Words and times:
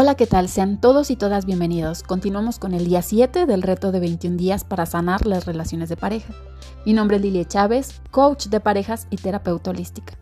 Hola, 0.00 0.14
¿qué 0.14 0.28
tal? 0.28 0.48
Sean 0.48 0.80
todos 0.80 1.10
y 1.10 1.16
todas 1.16 1.44
bienvenidos. 1.44 2.04
Continuamos 2.04 2.60
con 2.60 2.72
el 2.72 2.84
día 2.84 3.02
7 3.02 3.46
del 3.46 3.62
reto 3.62 3.90
de 3.90 3.98
21 3.98 4.36
días 4.36 4.62
para 4.62 4.86
sanar 4.86 5.26
las 5.26 5.44
relaciones 5.44 5.88
de 5.88 5.96
pareja. 5.96 6.32
Mi 6.86 6.92
nombre 6.92 7.16
es 7.16 7.22
Lilia 7.24 7.44
Chávez, 7.44 8.00
coach 8.12 8.46
de 8.46 8.60
parejas 8.60 9.08
y 9.10 9.16
terapeuta 9.16 9.70
holística. 9.70 10.16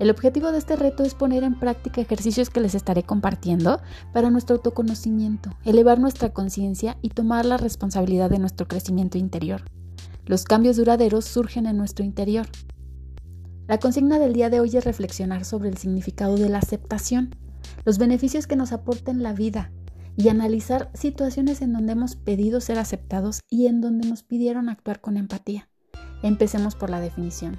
El 0.00 0.10
objetivo 0.10 0.50
de 0.50 0.58
este 0.58 0.74
reto 0.74 1.04
es 1.04 1.14
poner 1.14 1.44
en 1.44 1.56
práctica 1.56 2.00
ejercicios 2.00 2.50
que 2.50 2.58
les 2.58 2.74
estaré 2.74 3.04
compartiendo 3.04 3.80
para 4.12 4.30
nuestro 4.30 4.56
autoconocimiento, 4.56 5.50
elevar 5.64 6.00
nuestra 6.00 6.30
conciencia 6.30 6.98
y 7.00 7.10
tomar 7.10 7.46
la 7.46 7.56
responsabilidad 7.56 8.30
de 8.30 8.40
nuestro 8.40 8.66
crecimiento 8.66 9.16
interior. 9.16 9.62
Los 10.26 10.42
cambios 10.42 10.76
duraderos 10.76 11.24
surgen 11.24 11.66
en 11.66 11.76
nuestro 11.76 12.04
interior. 12.04 12.48
La 13.68 13.78
consigna 13.78 14.18
del 14.18 14.32
día 14.32 14.50
de 14.50 14.58
hoy 14.58 14.76
es 14.76 14.84
reflexionar 14.84 15.44
sobre 15.44 15.68
el 15.68 15.78
significado 15.78 16.34
de 16.34 16.48
la 16.48 16.58
aceptación 16.58 17.36
los 17.84 17.98
beneficios 17.98 18.46
que 18.46 18.56
nos 18.56 18.72
aportan 18.72 19.22
la 19.22 19.32
vida 19.32 19.72
y 20.16 20.28
analizar 20.28 20.90
situaciones 20.94 21.62
en 21.62 21.72
donde 21.72 21.92
hemos 21.92 22.16
pedido 22.16 22.60
ser 22.60 22.78
aceptados 22.78 23.40
y 23.48 23.66
en 23.66 23.80
donde 23.80 24.08
nos 24.08 24.22
pidieron 24.22 24.68
actuar 24.68 25.00
con 25.00 25.16
empatía. 25.16 25.68
Empecemos 26.22 26.74
por 26.74 26.90
la 26.90 27.00
definición. 27.00 27.58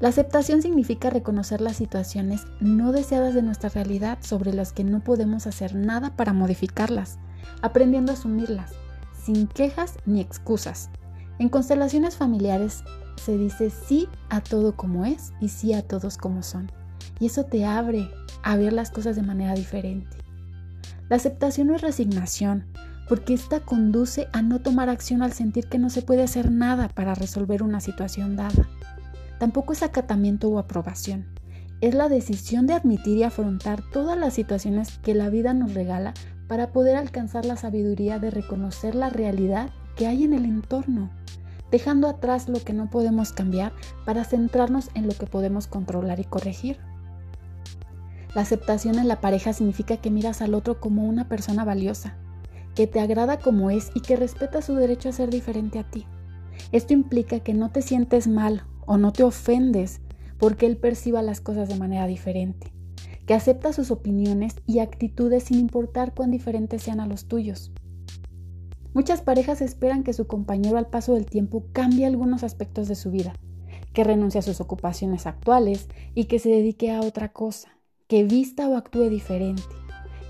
La 0.00 0.10
aceptación 0.10 0.62
significa 0.62 1.10
reconocer 1.10 1.60
las 1.60 1.76
situaciones 1.76 2.42
no 2.60 2.92
deseadas 2.92 3.34
de 3.34 3.42
nuestra 3.42 3.68
realidad 3.70 4.18
sobre 4.20 4.52
las 4.52 4.72
que 4.72 4.84
no 4.84 5.02
podemos 5.02 5.46
hacer 5.46 5.74
nada 5.74 6.14
para 6.14 6.32
modificarlas, 6.32 7.18
aprendiendo 7.62 8.12
a 8.12 8.14
asumirlas, 8.14 8.72
sin 9.20 9.48
quejas 9.48 9.96
ni 10.06 10.20
excusas. 10.20 10.90
En 11.40 11.48
constelaciones 11.48 12.16
familiares 12.16 12.84
se 13.16 13.36
dice 13.36 13.70
sí 13.70 14.08
a 14.28 14.40
todo 14.40 14.76
como 14.76 15.04
es 15.04 15.32
y 15.40 15.48
sí 15.48 15.72
a 15.72 15.82
todos 15.82 16.16
como 16.16 16.42
son. 16.42 16.70
Y 17.20 17.26
eso 17.26 17.44
te 17.44 17.64
abre 17.64 18.10
a 18.42 18.56
ver 18.56 18.72
las 18.72 18.90
cosas 18.90 19.16
de 19.16 19.22
manera 19.22 19.54
diferente. 19.54 20.16
La 21.08 21.16
aceptación 21.16 21.68
no 21.68 21.74
es 21.74 21.80
resignación, 21.80 22.66
porque 23.08 23.34
esta 23.34 23.60
conduce 23.60 24.28
a 24.32 24.42
no 24.42 24.60
tomar 24.60 24.88
acción 24.88 25.22
al 25.22 25.32
sentir 25.32 25.66
que 25.68 25.78
no 25.78 25.88
se 25.90 26.02
puede 26.02 26.22
hacer 26.22 26.50
nada 26.50 26.88
para 26.88 27.14
resolver 27.14 27.62
una 27.62 27.80
situación 27.80 28.36
dada. 28.36 28.68
Tampoco 29.38 29.72
es 29.72 29.82
acatamiento 29.82 30.48
o 30.48 30.58
aprobación. 30.58 31.26
Es 31.80 31.94
la 31.94 32.08
decisión 32.08 32.66
de 32.66 32.74
admitir 32.74 33.18
y 33.18 33.22
afrontar 33.22 33.82
todas 33.92 34.18
las 34.18 34.34
situaciones 34.34 34.98
que 34.98 35.14
la 35.14 35.30
vida 35.30 35.54
nos 35.54 35.74
regala 35.74 36.12
para 36.48 36.72
poder 36.72 36.96
alcanzar 36.96 37.44
la 37.44 37.56
sabiduría 37.56 38.18
de 38.18 38.30
reconocer 38.30 38.94
la 38.94 39.10
realidad 39.10 39.70
que 39.96 40.06
hay 40.06 40.24
en 40.24 40.32
el 40.32 40.44
entorno, 40.44 41.10
dejando 41.70 42.08
atrás 42.08 42.48
lo 42.48 42.62
que 42.62 42.72
no 42.72 42.90
podemos 42.90 43.32
cambiar 43.32 43.72
para 44.04 44.24
centrarnos 44.24 44.90
en 44.94 45.06
lo 45.06 45.14
que 45.14 45.26
podemos 45.26 45.66
controlar 45.66 46.20
y 46.20 46.24
corregir. 46.24 46.78
La 48.34 48.42
aceptación 48.42 48.98
en 48.98 49.08
la 49.08 49.20
pareja 49.20 49.52
significa 49.52 49.96
que 49.96 50.10
miras 50.10 50.42
al 50.42 50.54
otro 50.54 50.80
como 50.80 51.04
una 51.04 51.28
persona 51.28 51.64
valiosa, 51.64 52.16
que 52.74 52.86
te 52.86 53.00
agrada 53.00 53.38
como 53.38 53.70
es 53.70 53.90
y 53.94 54.00
que 54.00 54.16
respeta 54.16 54.60
su 54.60 54.74
derecho 54.74 55.08
a 55.08 55.12
ser 55.12 55.30
diferente 55.30 55.78
a 55.78 55.90
ti. 55.90 56.06
Esto 56.70 56.92
implica 56.92 57.40
que 57.40 57.54
no 57.54 57.70
te 57.70 57.80
sientes 57.80 58.28
mal 58.28 58.64
o 58.86 58.98
no 58.98 59.12
te 59.12 59.24
ofendes 59.24 60.00
porque 60.38 60.66
él 60.66 60.76
perciba 60.76 61.22
las 61.22 61.40
cosas 61.40 61.68
de 61.68 61.76
manera 61.76 62.06
diferente, 62.06 62.72
que 63.26 63.34
acepta 63.34 63.72
sus 63.72 63.90
opiniones 63.90 64.56
y 64.66 64.80
actitudes 64.80 65.44
sin 65.44 65.58
importar 65.58 66.14
cuán 66.14 66.30
diferentes 66.30 66.82
sean 66.82 67.00
a 67.00 67.06
los 67.06 67.26
tuyos. 67.26 67.72
Muchas 68.92 69.22
parejas 69.22 69.62
esperan 69.62 70.04
que 70.04 70.12
su 70.12 70.26
compañero 70.26 70.76
al 70.76 70.86
paso 70.86 71.14
del 71.14 71.26
tiempo 71.26 71.64
cambie 71.72 72.06
algunos 72.06 72.44
aspectos 72.44 72.88
de 72.88 72.94
su 72.94 73.10
vida, 73.10 73.32
que 73.94 74.04
renuncie 74.04 74.38
a 74.38 74.42
sus 74.42 74.60
ocupaciones 74.60 75.26
actuales 75.26 75.88
y 76.14 76.26
que 76.26 76.38
se 76.38 76.50
dedique 76.50 76.92
a 76.92 77.00
otra 77.00 77.32
cosa 77.32 77.77
que 78.08 78.24
vista 78.24 78.66
o 78.66 78.76
actúe 78.76 79.10
diferente, 79.10 79.62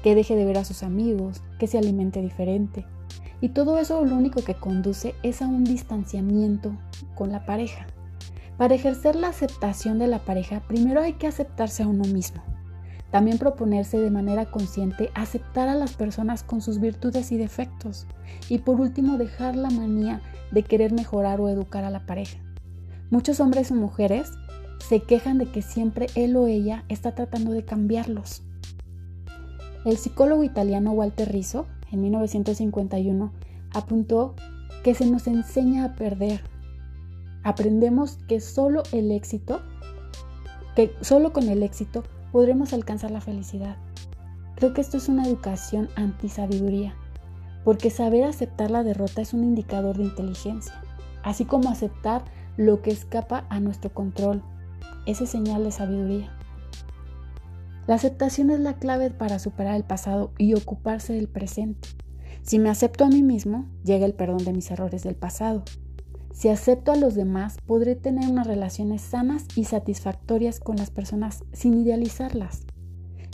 que 0.03 0.17
deje 0.17 0.34
de 0.34 0.45
ver 0.45 0.59
a 0.59 0.65
sus 0.65 0.83
amigos, 0.83 1.43
que 1.61 1.69
se 1.69 1.79
alimente 1.79 2.20
diferente. 2.20 2.85
Y 3.41 3.51
todo 3.51 3.79
eso 3.79 4.05
lo 4.05 4.17
único 4.17 4.42
que 4.42 4.55
conduce 4.55 5.14
es 5.23 5.42
a 5.42 5.47
un 5.47 5.63
distanciamiento 5.63 6.73
con 7.14 7.30
la 7.30 7.47
pareja. 7.47 7.86
Para 8.57 8.75
ejercer 8.75 9.14
la 9.14 9.29
aceptación 9.29 10.01
de 10.01 10.08
la 10.08 10.19
pareja, 10.19 10.61
primero 10.67 11.01
hay 11.01 11.13
que 11.13 11.29
aceptarse 11.29 11.85
a 11.85 11.86
uno 11.86 12.02
mismo. 12.02 12.42
También 13.13 13.39
proponerse 13.39 14.01
de 14.01 14.11
manera 14.11 14.51
consciente 14.51 15.11
aceptar 15.14 15.69
a 15.69 15.77
las 15.77 15.95
personas 15.95 16.42
con 16.42 16.61
sus 16.61 16.81
virtudes 16.81 17.31
y 17.31 17.36
defectos. 17.36 18.08
Y 18.48 18.58
por 18.58 18.81
último, 18.81 19.19
dejar 19.19 19.55
la 19.55 19.70
manía 19.70 20.20
de 20.51 20.64
querer 20.64 20.92
mejorar 20.92 21.41
o 21.41 21.48
educar 21.48 21.85
a 21.85 21.91
la 21.91 22.07
pareja. 22.07 22.39
Muchos 23.11 23.39
hombres 23.39 23.70
y 23.70 23.75
mujeres 23.75 24.33
se 24.78 25.00
quejan 25.00 25.39
de 25.39 25.46
que 25.46 25.62
siempre 25.62 26.06
él 26.14 26.36
o 26.36 26.46
ella 26.46 26.84
está 26.89 27.14
tratando 27.14 27.52
de 27.52 27.64
cambiarlos. 27.64 28.42
El 29.84 29.96
psicólogo 29.96 30.44
italiano 30.44 30.92
Walter 30.92 31.30
Rizzo, 31.30 31.66
en 31.90 32.02
1951, 32.02 33.33
apuntó 33.72 34.34
que 34.83 34.94
se 34.94 35.06
nos 35.06 35.27
enseña 35.27 35.84
a 35.84 35.94
perder. 35.94 36.40
Aprendemos 37.42 38.18
que 38.28 38.40
solo 38.40 38.83
el 38.92 39.11
éxito, 39.12 39.61
que 40.74 40.92
solo 41.00 41.33
con 41.33 41.48
el 41.48 41.62
éxito 41.62 42.05
podremos 42.33 42.72
alcanzar 42.72 43.10
la 43.10 43.20
felicidad. 43.20 43.77
Creo 44.56 44.74
que 44.74 44.80
esto 44.80 44.96
es 44.96 45.08
una 45.08 45.27
educación 45.27 45.89
antisabiduría, 45.95 46.95
porque 47.64 47.90
saber 47.90 48.24
aceptar 48.24 48.70
la 48.70 48.83
derrota 48.83 49.22
es 49.22 49.33
un 49.33 49.45
indicador 49.45 49.96
de 49.96 50.05
inteligencia, 50.05 50.74
así 51.22 51.45
como 51.45 51.70
aceptar 51.70 52.24
lo 52.56 52.83
que 52.83 52.90
escapa 52.90 53.46
a 53.50 53.60
nuestro 53.60 53.95
control, 53.95 54.42
ese 55.06 55.27
señal 55.27 55.64
de 55.64 55.72
sabiduría. 55.72 56.33
La 57.86 57.94
aceptación 57.94 58.50
es 58.50 58.61
la 58.61 58.74
clave 58.74 59.11
para 59.11 59.39
superar 59.39 59.74
el 59.74 59.84
pasado 59.84 60.33
y 60.36 60.55
ocuparse 60.55 61.14
del 61.14 61.28
presente. 61.28 61.89
Si 62.42 62.58
me 62.58 62.68
acepto 62.68 63.05
a 63.05 63.08
mí 63.08 63.22
mismo, 63.22 63.66
llega 63.83 64.05
el 64.05 64.14
perdón 64.14 64.44
de 64.44 64.52
mis 64.52 64.70
errores 64.70 65.02
del 65.02 65.14
pasado. 65.14 65.64
Si 66.33 66.48
acepto 66.48 66.92
a 66.92 66.96
los 66.96 67.14
demás, 67.14 67.56
podré 67.66 67.96
tener 67.96 68.28
unas 68.28 68.46
relaciones 68.46 69.02
sanas 69.02 69.46
y 69.56 69.64
satisfactorias 69.64 70.61
con 70.61 70.77
las 70.77 70.90
personas 70.90 71.45
sin 71.52 71.74
idealizarlas. 71.80 72.66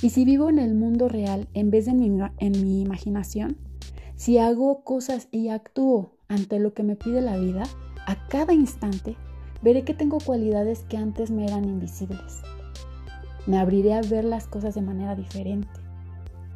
Y 0.00 0.10
si 0.10 0.24
vivo 0.24 0.48
en 0.48 0.58
el 0.58 0.74
mundo 0.74 1.08
real 1.08 1.48
en 1.52 1.70
vez 1.70 1.86
de 1.86 1.90
en 1.90 1.98
mi, 1.98 2.20
en 2.38 2.52
mi 2.62 2.80
imaginación, 2.80 3.58
si 4.16 4.38
hago 4.38 4.84
cosas 4.84 5.28
y 5.32 5.48
actúo 5.48 6.16
ante 6.28 6.58
lo 6.58 6.74
que 6.74 6.82
me 6.82 6.96
pide 6.96 7.20
la 7.20 7.36
vida, 7.36 7.64
a 8.06 8.28
cada 8.28 8.52
instante 8.52 9.16
veré 9.64 9.82
que 9.82 9.94
tengo 9.94 10.18
cualidades 10.18 10.84
que 10.90 10.98
antes 10.98 11.30
me 11.30 11.46
eran 11.46 11.64
invisibles. 11.64 12.42
Me 13.46 13.58
abriré 13.58 13.94
a 13.94 14.02
ver 14.02 14.24
las 14.24 14.46
cosas 14.46 14.74
de 14.74 14.82
manera 14.82 15.16
diferente. 15.16 15.68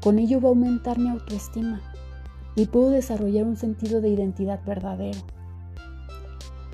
Con 0.03 0.19
ello 0.19 0.43
va 0.43 0.49
a 0.49 0.51
aumentar 0.51 0.99
mi 0.99 1.09
autoestima 1.09 1.81
y 2.55 2.67
puedo 2.67 2.91
desarrollar 2.91 3.47
un 3.47 3.57
sentido 3.57 4.03
de 4.03 4.11
identidad 4.11 4.61
verdadero. 4.65 5.21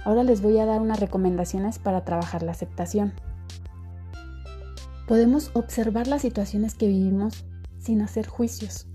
Ahora 0.04 0.24
les 0.24 0.42
voy 0.42 0.58
a 0.58 0.66
dar 0.66 0.80
unas 0.80 0.98
recomendaciones 0.98 1.78
para 1.78 2.04
trabajar 2.04 2.42
la 2.42 2.50
aceptación. 2.50 3.12
Podemos 5.06 5.52
observar 5.54 6.08
las 6.08 6.22
situaciones 6.22 6.74
que 6.74 6.88
vivimos 6.88 7.44
sin 7.78 8.02
hacer 8.02 8.26
juicios, 8.26 8.86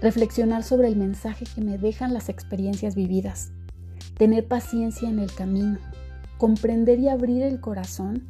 reflexionar 0.00 0.62
sobre 0.62 0.88
el 0.88 0.96
mensaje 0.96 1.44
que 1.54 1.60
me 1.60 1.76
dejan 1.76 2.14
las 2.14 2.30
experiencias 2.30 2.94
vividas, 2.94 3.52
tener 4.16 4.46
paciencia 4.46 5.08
en 5.08 5.18
el 5.18 5.32
camino, 5.32 5.78
comprender 6.38 6.98
y 6.98 7.08
abrir 7.08 7.42
el 7.42 7.60
corazón 7.60 8.24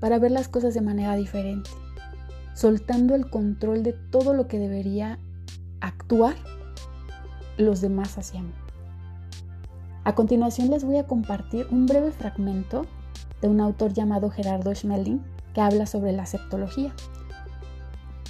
para 0.00 0.18
ver 0.18 0.30
las 0.30 0.48
cosas 0.48 0.74
de 0.74 0.80
manera 0.80 1.16
diferente, 1.16 1.70
soltando 2.54 3.14
el 3.14 3.28
control 3.30 3.82
de 3.82 3.92
todo 3.92 4.34
lo 4.34 4.48
que 4.48 4.58
debería 4.58 5.18
actuar 5.80 6.36
los 7.58 7.80
demás 7.80 8.16
hacia 8.18 8.42
mí. 8.42 8.52
A 10.04 10.14
continuación 10.14 10.70
les 10.70 10.84
voy 10.84 10.96
a 10.96 11.06
compartir 11.06 11.66
un 11.70 11.86
breve 11.86 12.10
fragmento 12.10 12.86
de 13.42 13.48
un 13.48 13.60
autor 13.60 13.92
llamado 13.92 14.30
Gerardo 14.30 14.74
Schmeling 14.74 15.20
que 15.54 15.60
habla 15.60 15.86
sobre 15.86 16.12
la 16.12 16.22
aceptología. 16.22 16.94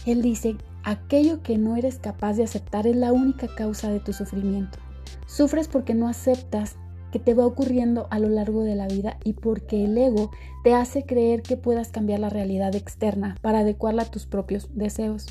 Él 0.07 0.23
dice, 0.23 0.57
aquello 0.83 1.43
que 1.43 1.59
no 1.59 1.77
eres 1.77 1.99
capaz 1.99 2.35
de 2.35 2.45
aceptar 2.45 2.87
es 2.87 2.97
la 2.97 3.13
única 3.13 3.47
causa 3.55 3.91
de 3.91 4.01
tu 4.01 4.13
sufrimiento. 4.13 4.79
Sufres 5.27 5.69
porque 5.69 5.95
no 5.95 6.09
aceptas 6.09 6.77
que 7.11 7.19
te 7.19 7.35
va 7.35 7.47
ocurriendo 7.47 8.07
a 8.11 8.19
lo 8.19 8.29
largo 8.29 8.63
de 8.63 8.75
la 8.75 8.87
vida 8.87 9.19
y 9.25 9.35
porque 9.35 9.85
el 9.85 9.97
ego 9.97 10.31
te 10.65 10.75
hace 10.75 11.05
creer 11.05 11.43
que 11.43 11.57
puedas 11.57 11.89
cambiar 11.89 12.21
la 12.21 12.31
realidad 12.31 12.75
externa 12.75 13.37
para 13.41 13.61
adecuarla 13.61 14.03
a 14.03 14.11
tus 14.11 14.27
propios 14.27 14.69
deseos, 14.75 15.27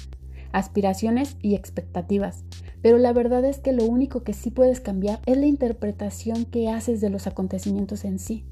aspiraciones 0.51 1.37
y 1.41 1.55
expectativas. 1.55 2.43
Pero 2.81 2.97
la 2.97 3.13
verdad 3.13 3.43
es 3.45 3.59
que 3.59 3.73
lo 3.73 3.85
único 3.85 4.23
que 4.23 4.33
sí 4.33 4.51
puedes 4.51 4.79
cambiar 4.79 5.19
es 5.25 5.37
la 5.37 5.45
interpretación 5.45 6.45
que 6.45 6.69
haces 6.69 7.01
de 7.01 7.09
los 7.09 7.27
acontecimientos 7.27 8.05
en 8.05 8.19
sí, 8.19 8.45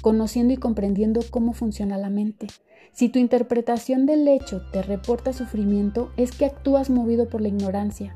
conociendo 0.00 0.52
y 0.52 0.56
comprendiendo 0.56 1.20
cómo 1.30 1.52
funciona 1.52 1.98
la 1.98 2.10
mente. 2.10 2.46
Si 2.92 3.08
tu 3.08 3.18
interpretación 3.18 4.06
del 4.06 4.28
hecho 4.28 4.62
te 4.70 4.82
reporta 4.82 5.32
sufrimiento, 5.32 6.12
es 6.16 6.32
que 6.32 6.44
actúas 6.44 6.90
movido 6.90 7.28
por 7.28 7.40
la 7.40 7.48
ignorancia, 7.48 8.14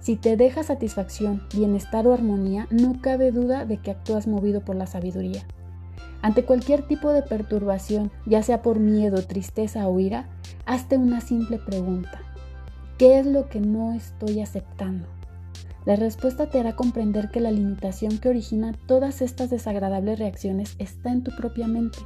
si 0.00 0.16
te 0.16 0.36
deja 0.36 0.62
satisfacción, 0.62 1.42
bienestar 1.54 2.06
o 2.06 2.12
armonía, 2.12 2.66
no 2.70 3.00
cabe 3.00 3.32
duda 3.32 3.64
de 3.64 3.78
que 3.78 3.90
actúas 3.90 4.26
movido 4.26 4.60
por 4.64 4.76
la 4.76 4.86
sabiduría. 4.86 5.42
Ante 6.22 6.44
cualquier 6.44 6.82
tipo 6.82 7.12
de 7.12 7.22
perturbación, 7.22 8.10
ya 8.26 8.42
sea 8.42 8.62
por 8.62 8.80
miedo, 8.80 9.22
tristeza 9.22 9.86
o 9.88 10.00
ira, 10.00 10.28
hazte 10.66 10.96
una 10.96 11.20
simple 11.20 11.58
pregunta. 11.58 12.20
¿Qué 12.96 13.18
es 13.18 13.26
lo 13.26 13.48
que 13.48 13.60
no 13.60 13.92
estoy 13.92 14.40
aceptando? 14.40 15.06
La 15.84 15.96
respuesta 15.96 16.46
te 16.46 16.58
hará 16.58 16.74
comprender 16.74 17.30
que 17.30 17.40
la 17.40 17.52
limitación 17.52 18.18
que 18.18 18.28
origina 18.28 18.74
todas 18.86 19.22
estas 19.22 19.50
desagradables 19.50 20.18
reacciones 20.18 20.74
está 20.78 21.12
en 21.12 21.22
tu 21.22 21.30
propia 21.36 21.66
mente 21.66 21.98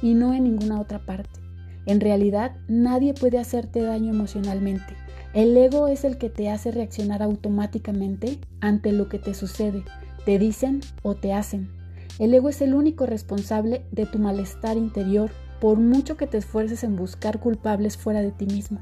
y 0.00 0.14
no 0.14 0.32
en 0.32 0.44
ninguna 0.44 0.80
otra 0.80 1.00
parte. 1.00 1.40
En 1.86 2.00
realidad, 2.00 2.52
nadie 2.68 3.14
puede 3.14 3.38
hacerte 3.38 3.82
daño 3.82 4.10
emocionalmente. 4.10 4.94
El 5.34 5.54
ego 5.56 5.88
es 5.88 6.04
el 6.04 6.16
que 6.16 6.30
te 6.30 6.48
hace 6.48 6.70
reaccionar 6.70 7.22
automáticamente 7.22 8.38
ante 8.60 8.92
lo 8.92 9.08
que 9.08 9.18
te 9.18 9.34
sucede, 9.34 9.84
te 10.24 10.38
dicen 10.38 10.80
o 11.02 11.16
te 11.16 11.34
hacen. 11.34 11.70
El 12.18 12.32
ego 12.32 12.48
es 12.48 12.62
el 12.62 12.74
único 12.74 13.04
responsable 13.04 13.84
de 13.92 14.06
tu 14.06 14.18
malestar 14.18 14.78
interior, 14.78 15.30
por 15.60 15.78
mucho 15.78 16.16
que 16.16 16.26
te 16.26 16.38
esfuerces 16.38 16.82
en 16.82 16.96
buscar 16.96 17.40
culpables 17.40 17.98
fuera 17.98 18.22
de 18.22 18.32
ti 18.32 18.46
mismo. 18.46 18.80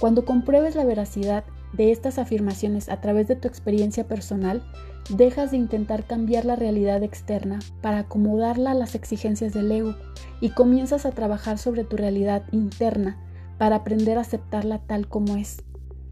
Cuando 0.00 0.24
compruebes 0.24 0.74
la 0.74 0.84
veracidad 0.84 1.44
de 1.72 1.92
estas 1.92 2.18
afirmaciones 2.18 2.88
a 2.88 3.00
través 3.00 3.28
de 3.28 3.36
tu 3.36 3.46
experiencia 3.46 4.08
personal, 4.08 4.62
dejas 5.10 5.52
de 5.52 5.58
intentar 5.58 6.06
cambiar 6.06 6.44
la 6.44 6.56
realidad 6.56 7.04
externa 7.04 7.60
para 7.82 8.00
acomodarla 8.00 8.72
a 8.72 8.74
las 8.74 8.96
exigencias 8.96 9.52
del 9.52 9.70
ego 9.70 9.94
y 10.40 10.50
comienzas 10.50 11.06
a 11.06 11.12
trabajar 11.12 11.58
sobre 11.58 11.84
tu 11.84 11.96
realidad 11.96 12.42
interna 12.50 13.22
para 13.58 13.76
aprender 13.76 14.18
a 14.18 14.22
aceptarla 14.22 14.78
tal 14.78 15.08
como 15.08 15.36
es. 15.36 15.62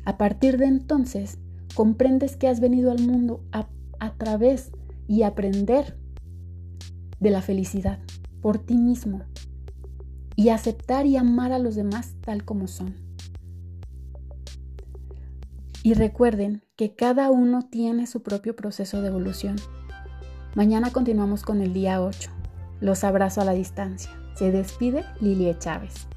A 0.05 0.17
partir 0.17 0.59
de 0.59 0.67
entonces, 0.67 1.39
comprendes 1.75 2.37
que 2.37 2.49
has 2.49 2.61
venido 2.61 2.91
al 2.91 3.01
mundo 3.01 3.43
a, 3.53 3.67
través 4.19 4.71
y 5.09 5.23
aprender 5.23 5.99
de 7.21 7.31
la 7.31 7.41
felicidad 7.41 7.99
por 8.43 8.59
ti 8.59 8.77
mismo 8.77 9.23
y 10.37 10.51
aceptar 10.51 11.07
y 11.07 11.17
amar 11.17 11.53
a 11.53 11.59
los 11.59 11.75
demás 11.75 12.15
tal 12.21 12.45
como 12.45 12.69
son. 12.69 12.95
Y 15.83 15.95
recuerden 15.95 16.63
que 16.77 16.95
cada 16.95 17.31
uno 17.31 17.63
tiene 17.63 18.07
su 18.07 18.23
propio 18.23 18.57
proceso 18.57 19.01
de 19.01 19.09
evolución. 19.09 19.57
Mañana 20.55 20.93
continuamos 20.93 21.43
con 21.43 21.61
el 21.61 21.73
día 21.73 22.03
8. 22.03 22.31
Los 22.81 23.05
abrazo 23.05 23.41
a 23.41 23.45
la 23.45 23.53
distancia. 23.53 24.11
Se 24.35 24.51
despide 24.51 25.05
Lilia 25.21 25.59
Chávez. 25.59 26.09